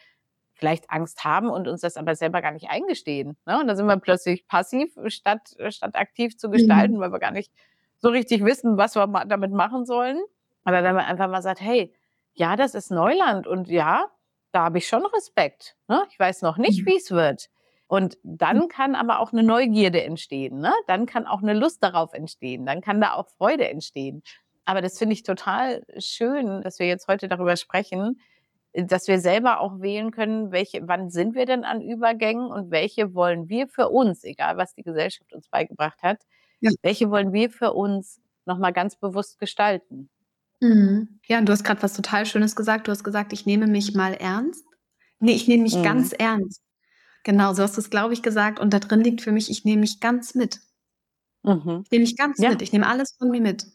vielleicht 0.58 0.90
Angst 0.90 1.24
haben 1.24 1.48
und 1.48 1.68
uns 1.68 1.80
das 1.80 1.96
aber 1.96 2.14
selber 2.14 2.42
gar 2.42 2.52
nicht 2.52 2.68
eingestehen. 2.68 3.36
Ne? 3.46 3.60
Und 3.60 3.68
da 3.68 3.76
sind 3.76 3.86
wir 3.86 3.96
plötzlich 3.96 4.46
passiv, 4.46 4.92
statt, 5.06 5.56
statt 5.70 5.94
aktiv 5.94 6.36
zu 6.36 6.50
gestalten, 6.50 6.96
mhm. 6.96 7.00
weil 7.00 7.12
wir 7.12 7.20
gar 7.20 7.30
nicht 7.30 7.52
so 7.98 8.08
richtig 8.08 8.44
wissen, 8.44 8.76
was 8.76 8.96
wir 8.96 9.06
damit 9.26 9.52
machen 9.52 9.86
sollen. 9.86 10.18
Aber 10.64 10.82
wenn 10.82 10.94
man 10.94 11.04
einfach 11.04 11.28
mal 11.28 11.42
sagt, 11.42 11.60
hey, 11.60 11.94
ja, 12.34 12.56
das 12.56 12.74
ist 12.74 12.90
Neuland 12.90 13.46
und 13.46 13.68
ja, 13.68 14.06
da 14.52 14.64
habe 14.64 14.78
ich 14.78 14.88
schon 14.88 15.04
Respekt. 15.06 15.76
Ne? 15.88 16.02
Ich 16.10 16.18
weiß 16.18 16.42
noch 16.42 16.56
nicht, 16.56 16.82
mhm. 16.82 16.86
wie 16.86 16.96
es 16.96 17.10
wird. 17.10 17.48
Und 17.86 18.18
dann 18.22 18.58
mhm. 18.58 18.68
kann 18.68 18.94
aber 18.94 19.20
auch 19.20 19.32
eine 19.32 19.42
Neugierde 19.42 20.02
entstehen. 20.02 20.60
Ne? 20.60 20.72
Dann 20.86 21.06
kann 21.06 21.26
auch 21.26 21.42
eine 21.42 21.54
Lust 21.54 21.82
darauf 21.82 22.12
entstehen. 22.12 22.66
Dann 22.66 22.80
kann 22.80 23.00
da 23.00 23.14
auch 23.14 23.28
Freude 23.28 23.68
entstehen. 23.68 24.22
Aber 24.64 24.82
das 24.82 24.98
finde 24.98 25.14
ich 25.14 25.22
total 25.22 25.82
schön, 25.98 26.60
dass 26.62 26.78
wir 26.78 26.86
jetzt 26.86 27.08
heute 27.08 27.28
darüber 27.28 27.56
sprechen, 27.56 28.20
dass 28.74 29.08
wir 29.08 29.18
selber 29.18 29.60
auch 29.60 29.80
wählen 29.80 30.10
können, 30.10 30.52
welche, 30.52 30.86
wann 30.86 31.10
sind 31.10 31.34
wir 31.34 31.46
denn 31.46 31.64
an 31.64 31.80
Übergängen 31.80 32.50
und 32.50 32.70
welche 32.70 33.14
wollen 33.14 33.48
wir 33.48 33.68
für 33.68 33.88
uns, 33.88 34.24
egal 34.24 34.56
was 34.56 34.74
die 34.74 34.82
Gesellschaft 34.82 35.32
uns 35.32 35.48
beigebracht 35.48 36.02
hat, 36.02 36.22
ja. 36.60 36.70
welche 36.82 37.10
wollen 37.10 37.32
wir 37.32 37.50
für 37.50 37.72
uns 37.72 38.20
nochmal 38.44 38.72
ganz 38.72 38.96
bewusst 38.96 39.38
gestalten. 39.38 40.10
Mhm. 40.60 41.20
Ja, 41.26 41.38
und 41.38 41.46
du 41.46 41.52
hast 41.52 41.64
gerade 41.64 41.82
was 41.82 41.94
total 41.94 42.26
Schönes 42.26 42.56
gesagt. 42.56 42.88
Du 42.88 42.90
hast 42.90 43.04
gesagt, 43.04 43.32
ich 43.32 43.46
nehme 43.46 43.66
mich 43.66 43.94
mal 43.94 44.14
ernst. 44.14 44.64
Nee, 45.20 45.32
ich 45.32 45.48
nehme 45.48 45.62
mich 45.62 45.76
mhm. 45.76 45.82
ganz 45.82 46.12
ernst. 46.12 46.62
Genau, 47.24 47.52
so 47.52 47.62
hast 47.62 47.76
du 47.76 47.80
es, 47.80 47.90
glaube 47.90 48.14
ich, 48.14 48.22
gesagt. 48.22 48.60
Und 48.60 48.72
da 48.72 48.78
drin 48.78 49.00
liegt 49.00 49.20
für 49.20 49.32
mich, 49.32 49.50
ich 49.50 49.64
nehme 49.64 49.80
mich 49.80 50.00
ganz 50.00 50.34
mit. 50.34 50.60
Mhm. 51.42 51.82
Ich 51.84 51.90
nehme 51.90 52.02
mich 52.02 52.16
ganz 52.16 52.38
ja. 52.38 52.50
mit. 52.50 52.62
Ich 52.62 52.72
nehme 52.72 52.86
alles 52.86 53.14
von 53.18 53.30
mir 53.30 53.40
mit. 53.40 53.66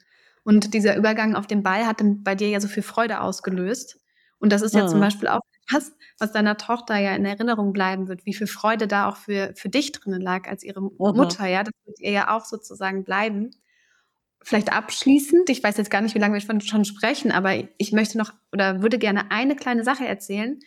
Und 0.44 0.74
dieser 0.74 0.98
Übergang 0.98 1.36
auf 1.36 1.48
den 1.48 1.64
Ball 1.64 1.86
hat 1.86 2.02
bei 2.04 2.36
dir 2.36 2.50
ja 2.50 2.60
so 2.60 2.68
viel 2.68 2.84
Freude 2.84 3.22
ausgelöst. 3.22 4.00
Und 4.44 4.52
das 4.52 4.62
ist 4.62 4.76
ja 4.76 4.86
zum 4.88 4.98
mhm. 4.98 5.04
Beispiel 5.04 5.30
auch 5.30 5.40
was, 5.72 5.94
was 6.20 6.34
deiner 6.34 6.58
Tochter 6.58 6.98
ja 6.98 7.16
in 7.16 7.24
Erinnerung 7.24 7.72
bleiben 7.72 8.10
wird, 8.10 8.26
wie 8.26 8.34
viel 8.34 8.46
Freude 8.46 8.88
da 8.88 9.08
auch 9.08 9.16
für, 9.16 9.54
für 9.56 9.70
dich 9.70 9.94
drinnen 9.94 10.20
lag 10.20 10.50
als 10.50 10.66
ihre 10.66 10.82
mhm. 10.82 10.92
Mutter, 10.98 11.48
ja. 11.48 11.64
Das 11.64 11.72
wird 11.86 12.02
ihr 12.02 12.12
ja 12.12 12.36
auch 12.36 12.44
sozusagen 12.44 13.06
bleiben. 13.06 13.52
Vielleicht 14.42 14.74
abschließend, 14.74 15.50
ich 15.50 15.64
weiß 15.64 15.78
jetzt 15.78 15.90
gar 15.90 16.02
nicht, 16.02 16.14
wie 16.14 16.20
lange 16.20 16.34
wir 16.34 16.42
schon, 16.42 16.60
schon 16.60 16.84
sprechen, 16.84 17.32
aber 17.32 17.54
ich 17.78 17.94
möchte 17.94 18.18
noch 18.18 18.34
oder 18.52 18.82
würde 18.82 19.00
gerne 19.00 19.32
eine 19.32 19.56
kleine 19.56 19.86
Sache 19.86 20.06
erzählen, 20.06 20.60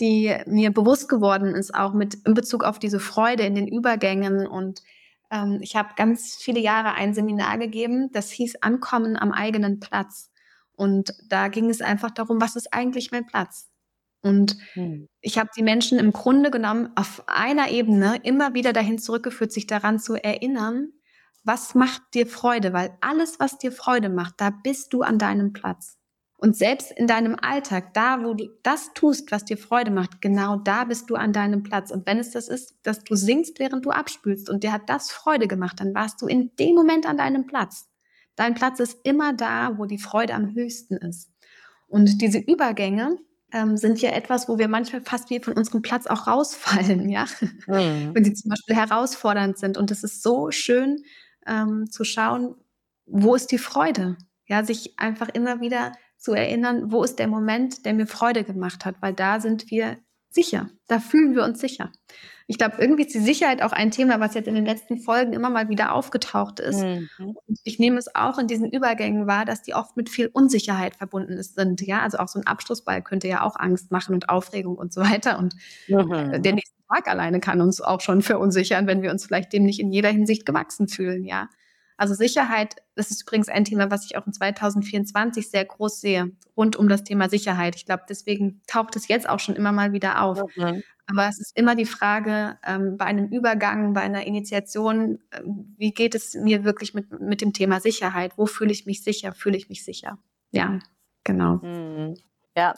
die 0.00 0.36
mir 0.44 0.70
bewusst 0.70 1.08
geworden 1.08 1.54
ist, 1.54 1.74
auch 1.74 1.94
mit 1.94 2.16
in 2.26 2.34
Bezug 2.34 2.62
auf 2.62 2.78
diese 2.78 3.00
Freude 3.00 3.44
in 3.44 3.54
den 3.54 3.68
Übergängen. 3.68 4.46
Und 4.46 4.82
ähm, 5.30 5.60
ich 5.62 5.76
habe 5.76 5.94
ganz 5.96 6.36
viele 6.38 6.60
Jahre 6.60 6.92
ein 6.92 7.14
Seminar 7.14 7.56
gegeben, 7.56 8.10
das 8.12 8.30
hieß 8.32 8.56
Ankommen 8.56 9.16
am 9.16 9.32
eigenen 9.32 9.80
Platz. 9.80 10.30
Und 10.76 11.14
da 11.28 11.48
ging 11.48 11.70
es 11.70 11.80
einfach 11.80 12.10
darum, 12.10 12.40
was 12.40 12.56
ist 12.56 12.72
eigentlich 12.72 13.12
mein 13.12 13.26
Platz? 13.26 13.70
Und 14.22 14.56
hm. 14.72 15.08
ich 15.20 15.38
habe 15.38 15.50
die 15.56 15.62
Menschen 15.62 15.98
im 15.98 16.12
Grunde 16.12 16.50
genommen 16.50 16.90
auf 16.96 17.22
einer 17.26 17.70
Ebene 17.70 18.20
immer 18.22 18.54
wieder 18.54 18.72
dahin 18.72 18.98
zurückgeführt, 18.98 19.52
sich 19.52 19.66
daran 19.66 19.98
zu 19.98 20.14
erinnern, 20.14 20.92
was 21.44 21.74
macht 21.74 22.02
dir 22.14 22.26
Freude? 22.26 22.72
Weil 22.72 22.96
alles, 23.02 23.38
was 23.38 23.58
dir 23.58 23.70
Freude 23.70 24.08
macht, 24.08 24.40
da 24.40 24.48
bist 24.50 24.94
du 24.94 25.02
an 25.02 25.18
deinem 25.18 25.52
Platz. 25.52 25.98
Und 26.38 26.56
selbst 26.56 26.90
in 26.92 27.06
deinem 27.06 27.36
Alltag, 27.40 27.94
da 27.94 28.24
wo 28.24 28.34
du 28.34 28.48
das 28.62 28.92
tust, 28.94 29.30
was 29.30 29.44
dir 29.44 29.56
Freude 29.56 29.90
macht, 29.90 30.20
genau 30.20 30.56
da 30.56 30.84
bist 30.84 31.08
du 31.10 31.14
an 31.14 31.32
deinem 31.32 31.62
Platz. 31.62 31.90
Und 31.90 32.06
wenn 32.06 32.18
es 32.18 32.30
das 32.32 32.48
ist, 32.48 32.76
dass 32.82 33.04
du 33.04 33.14
singst, 33.14 33.58
während 33.58 33.84
du 33.84 33.90
abspülst 33.90 34.50
und 34.50 34.64
dir 34.64 34.72
hat 34.72 34.88
das 34.88 35.10
Freude 35.10 35.48
gemacht, 35.48 35.80
dann 35.80 35.94
warst 35.94 36.20
du 36.22 36.26
in 36.26 36.50
dem 36.56 36.74
Moment 36.74 37.06
an 37.06 37.18
deinem 37.18 37.46
Platz. 37.46 37.88
Dein 38.36 38.54
Platz 38.54 38.80
ist 38.80 38.98
immer 39.04 39.32
da, 39.32 39.78
wo 39.78 39.86
die 39.86 39.98
Freude 39.98 40.34
am 40.34 40.54
höchsten 40.54 40.96
ist. 40.96 41.30
Und 41.86 42.20
diese 42.20 42.38
Übergänge 42.38 43.18
ähm, 43.52 43.76
sind 43.76 44.00
ja 44.00 44.10
etwas, 44.10 44.48
wo 44.48 44.58
wir 44.58 44.68
manchmal 44.68 45.02
fast 45.02 45.30
wie 45.30 45.40
von 45.40 45.54
unserem 45.54 45.82
Platz 45.82 46.06
auch 46.06 46.26
rausfallen, 46.26 47.08
ja. 47.10 47.26
Mhm. 47.66 48.10
Wenn 48.14 48.24
sie 48.24 48.34
zum 48.34 48.50
Beispiel 48.50 48.74
herausfordernd 48.74 49.58
sind. 49.58 49.78
Und 49.78 49.90
es 49.90 50.02
ist 50.02 50.22
so 50.22 50.50
schön 50.50 51.04
ähm, 51.46 51.90
zu 51.90 52.04
schauen, 52.04 52.56
wo 53.06 53.34
ist 53.34 53.52
die 53.52 53.58
Freude? 53.58 54.16
Ja, 54.46 54.64
sich 54.64 54.98
einfach 54.98 55.28
immer 55.28 55.60
wieder 55.60 55.92
zu 56.18 56.32
erinnern, 56.32 56.90
wo 56.90 57.02
ist 57.04 57.18
der 57.18 57.28
Moment, 57.28 57.86
der 57.86 57.94
mir 57.94 58.06
Freude 58.06 58.44
gemacht 58.44 58.84
hat, 58.84 58.96
weil 59.00 59.14
da 59.14 59.40
sind 59.40 59.70
wir 59.70 59.98
sicher, 60.34 60.68
da 60.88 60.98
fühlen 60.98 61.34
wir 61.34 61.44
uns 61.44 61.60
sicher. 61.60 61.90
Ich 62.46 62.58
glaube, 62.58 62.76
irgendwie 62.78 63.04
ist 63.04 63.14
die 63.14 63.20
Sicherheit 63.20 63.62
auch 63.62 63.72
ein 63.72 63.90
Thema, 63.90 64.20
was 64.20 64.34
jetzt 64.34 64.48
in 64.48 64.54
den 64.54 64.66
letzten 64.66 64.98
Folgen 64.98 65.32
immer 65.32 65.48
mal 65.48 65.70
wieder 65.70 65.94
aufgetaucht 65.94 66.60
ist. 66.60 66.82
Mhm. 66.82 67.08
Und 67.18 67.58
ich 67.64 67.78
nehme 67.78 67.96
es 67.96 68.14
auch 68.14 68.38
in 68.38 68.46
diesen 68.46 68.70
Übergängen 68.70 69.26
wahr, 69.26 69.46
dass 69.46 69.62
die 69.62 69.74
oft 69.74 69.96
mit 69.96 70.10
viel 70.10 70.28
Unsicherheit 70.30 70.96
verbunden 70.96 71.42
sind. 71.42 71.80
Ja, 71.80 72.00
also 72.00 72.18
auch 72.18 72.28
so 72.28 72.38
ein 72.38 72.46
Abschlussball 72.46 73.00
könnte 73.00 73.28
ja 73.28 73.42
auch 73.42 73.56
Angst 73.56 73.90
machen 73.90 74.14
und 74.14 74.28
Aufregung 74.28 74.76
und 74.76 74.92
so 74.92 75.00
weiter. 75.00 75.38
Und 75.38 75.54
mhm. 75.88 76.42
der 76.42 76.52
nächste 76.52 76.76
Tag 76.92 77.08
alleine 77.08 77.40
kann 77.40 77.62
uns 77.62 77.80
auch 77.80 78.02
schon 78.02 78.20
verunsichern, 78.20 78.86
wenn 78.86 79.00
wir 79.00 79.10
uns 79.10 79.24
vielleicht 79.24 79.54
dem 79.54 79.64
nicht 79.64 79.80
in 79.80 79.90
jeder 79.90 80.10
Hinsicht 80.10 80.44
gewachsen 80.44 80.86
fühlen. 80.86 81.24
Ja, 81.24 81.48
also 81.96 82.14
Sicherheit, 82.14 82.76
das 82.96 83.10
ist 83.10 83.22
übrigens 83.22 83.48
ein 83.48 83.64
Thema, 83.64 83.90
was 83.90 84.04
ich 84.04 84.16
auch 84.16 84.26
in 84.26 84.32
2024 84.32 85.48
sehr 85.48 85.64
groß 85.64 86.00
sehe, 86.00 86.32
rund 86.56 86.76
um 86.76 86.88
das 86.88 87.04
Thema 87.04 87.28
Sicherheit. 87.28 87.76
Ich 87.76 87.86
glaube, 87.86 88.02
deswegen 88.08 88.62
taucht 88.66 88.96
es 88.96 89.08
jetzt 89.08 89.28
auch 89.28 89.38
schon 89.38 89.54
immer 89.54 89.72
mal 89.72 89.92
wieder 89.92 90.22
auf. 90.22 90.42
Mhm. 90.56 90.82
Aber 91.06 91.28
es 91.28 91.38
ist 91.38 91.56
immer 91.56 91.76
die 91.76 91.84
Frage, 91.84 92.58
ähm, 92.66 92.96
bei 92.96 93.04
einem 93.04 93.28
Übergang, 93.28 93.92
bei 93.92 94.00
einer 94.00 94.26
Initiation, 94.26 95.20
äh, 95.30 95.42
wie 95.76 95.92
geht 95.92 96.14
es 96.14 96.34
mir 96.34 96.64
wirklich 96.64 96.94
mit, 96.94 97.20
mit 97.20 97.40
dem 97.40 97.52
Thema 97.52 97.80
Sicherheit? 97.80 98.32
Wo 98.36 98.46
fühle 98.46 98.72
ich 98.72 98.86
mich 98.86 99.04
sicher? 99.04 99.32
Fühle 99.32 99.56
ich 99.56 99.68
mich 99.68 99.84
sicher? 99.84 100.18
Ja, 100.50 100.78
genau. 101.22 101.56
Mhm. 101.56 102.14
Ja, 102.56 102.74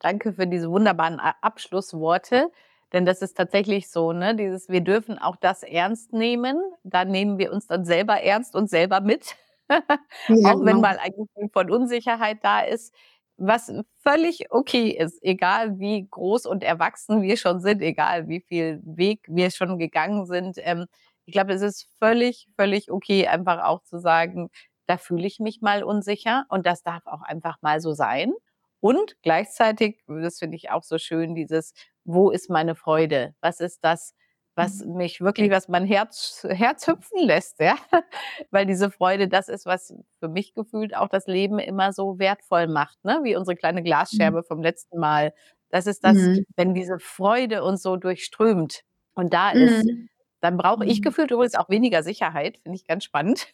danke 0.00 0.32
für 0.32 0.46
diese 0.46 0.70
wunderbaren 0.70 1.20
Abschlussworte. 1.20 2.50
Denn 2.96 3.04
das 3.04 3.20
ist 3.20 3.36
tatsächlich 3.36 3.90
so, 3.90 4.12
ne? 4.14 4.34
Dieses, 4.34 4.70
wir 4.70 4.80
dürfen 4.80 5.18
auch 5.18 5.36
das 5.36 5.62
ernst 5.62 6.14
nehmen. 6.14 6.56
Da 6.82 7.04
nehmen 7.04 7.36
wir 7.36 7.52
uns 7.52 7.66
dann 7.66 7.84
selber 7.84 8.22
ernst 8.22 8.54
und 8.56 8.70
selber 8.70 9.02
mit. 9.02 9.36
Ja, 10.28 10.54
auch 10.54 10.60
wenn 10.60 10.76
genau. 10.76 10.80
mal 10.80 10.98
ein 10.98 11.10
Gefühl 11.12 11.50
von 11.52 11.70
Unsicherheit 11.70 12.38
da 12.42 12.60
ist. 12.60 12.94
was 13.36 13.70
völlig 13.98 14.50
okay 14.50 14.88
ist, 14.90 15.18
egal 15.22 15.78
wie 15.78 16.06
groß 16.10 16.46
und 16.46 16.64
erwachsen 16.64 17.20
wir 17.22 17.36
schon 17.36 17.60
sind, 17.60 17.82
egal 17.82 18.28
wie 18.28 18.40
viel 18.40 18.80
Weg 18.84 19.20
wir 19.28 19.50
schon 19.50 19.78
gegangen 19.78 20.24
sind. 20.26 20.56
Ähm, 20.60 20.86
ich 21.26 21.32
glaube, 21.32 21.52
es 21.52 21.60
ist 21.62 21.88
völlig, 21.98 22.48
völlig 22.56 22.90
okay, 22.90 23.26
einfach 23.28 23.62
auch 23.64 23.82
zu 23.82 23.98
sagen, 23.98 24.48
da 24.86 24.96
fühle 24.96 25.26
ich 25.26 25.38
mich 25.40 25.60
mal 25.60 25.82
unsicher 25.84 26.46
und 26.48 26.64
das 26.64 26.82
darf 26.82 27.06
auch 27.06 27.22
einfach 27.22 27.58
mal 27.60 27.80
so 27.80 27.92
sein. 27.92 28.32
Und 28.80 29.16
gleichzeitig, 29.22 30.02
das 30.06 30.38
finde 30.38 30.56
ich 30.56 30.70
auch 30.70 30.82
so 30.82 30.98
schön, 30.98 31.34
dieses, 31.34 31.72
wo 32.04 32.30
ist 32.30 32.50
meine 32.50 32.74
Freude? 32.74 33.34
Was 33.40 33.60
ist 33.60 33.84
das, 33.84 34.14
was 34.56 34.84
mhm. 34.84 34.94
mich 34.94 35.20
wirklich, 35.20 35.50
was 35.50 35.68
mein 35.68 35.84
Herz, 35.84 36.46
Herz 36.48 36.86
hüpfen 36.88 37.20
lässt, 37.20 37.60
ja. 37.60 37.76
Weil 38.50 38.66
diese 38.66 38.90
Freude, 38.90 39.28
das 39.28 39.48
ist, 39.48 39.66
was 39.66 39.94
für 40.18 40.28
mich 40.28 40.54
gefühlt 40.54 40.96
auch 40.96 41.08
das 41.08 41.26
Leben 41.26 41.58
immer 41.58 41.92
so 41.92 42.18
wertvoll 42.18 42.66
macht, 42.66 43.04
ne? 43.04 43.20
Wie 43.22 43.36
unsere 43.36 43.56
kleine 43.56 43.82
Glasscherbe 43.82 44.38
mhm. 44.38 44.44
vom 44.44 44.62
letzten 44.62 44.98
Mal. 44.98 45.34
Das 45.70 45.86
ist 45.86 46.04
das, 46.04 46.16
mhm. 46.16 46.46
wenn 46.56 46.74
diese 46.74 46.98
Freude 46.98 47.62
uns 47.64 47.82
so 47.82 47.96
durchströmt 47.96 48.82
und 49.14 49.34
da 49.34 49.50
ist, 49.50 49.84
mhm. 49.84 50.08
dann 50.40 50.56
brauche 50.56 50.86
ich 50.86 51.00
mhm. 51.00 51.02
gefühlt 51.02 51.30
übrigens 51.30 51.54
auch 51.54 51.68
weniger 51.68 52.02
Sicherheit, 52.02 52.58
finde 52.62 52.76
ich 52.76 52.86
ganz 52.86 53.04
spannend, 53.04 53.48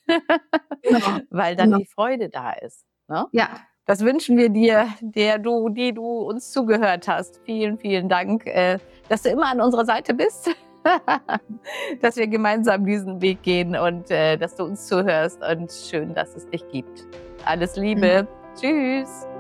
genau. 0.83 1.19
weil 1.31 1.57
dann 1.57 1.71
genau. 1.71 1.79
die 1.79 1.87
Freude 1.87 2.29
da 2.29 2.53
ist. 2.53 2.85
Ne? 3.09 3.27
Ja, 3.33 3.61
das 3.87 4.01
wünschen 4.05 4.37
wir 4.37 4.49
dir, 4.49 4.89
der 5.01 5.39
du, 5.39 5.69
die 5.69 5.93
du 5.93 6.05
uns 6.05 6.51
zugehört 6.51 7.09
hast. 7.09 7.41
Vielen, 7.45 7.79
vielen 7.79 8.09
Dank, 8.09 8.47
äh, 8.47 8.79
dass 9.09 9.23
du 9.23 9.31
immer 9.31 9.47
an 9.47 9.61
unserer 9.61 9.85
Seite 9.85 10.15
bist. 10.15 10.51
dass 12.01 12.17
wir 12.17 12.27
gemeinsam 12.27 12.85
diesen 12.85 13.23
Weg 13.23 13.43
gehen 13.43 13.77
und 13.77 14.11
äh, 14.11 14.37
dass 14.37 14.57
du 14.57 14.65
uns 14.65 14.87
zuhörst 14.87 15.41
und 15.43 15.71
schön, 15.71 16.13
dass 16.13 16.35
es 16.35 16.49
dich 16.49 16.67
gibt. 16.71 17.07
Alles 17.45 17.77
Liebe. 17.77 18.25
Mhm. 18.25 18.59
Tschüss. 18.61 19.32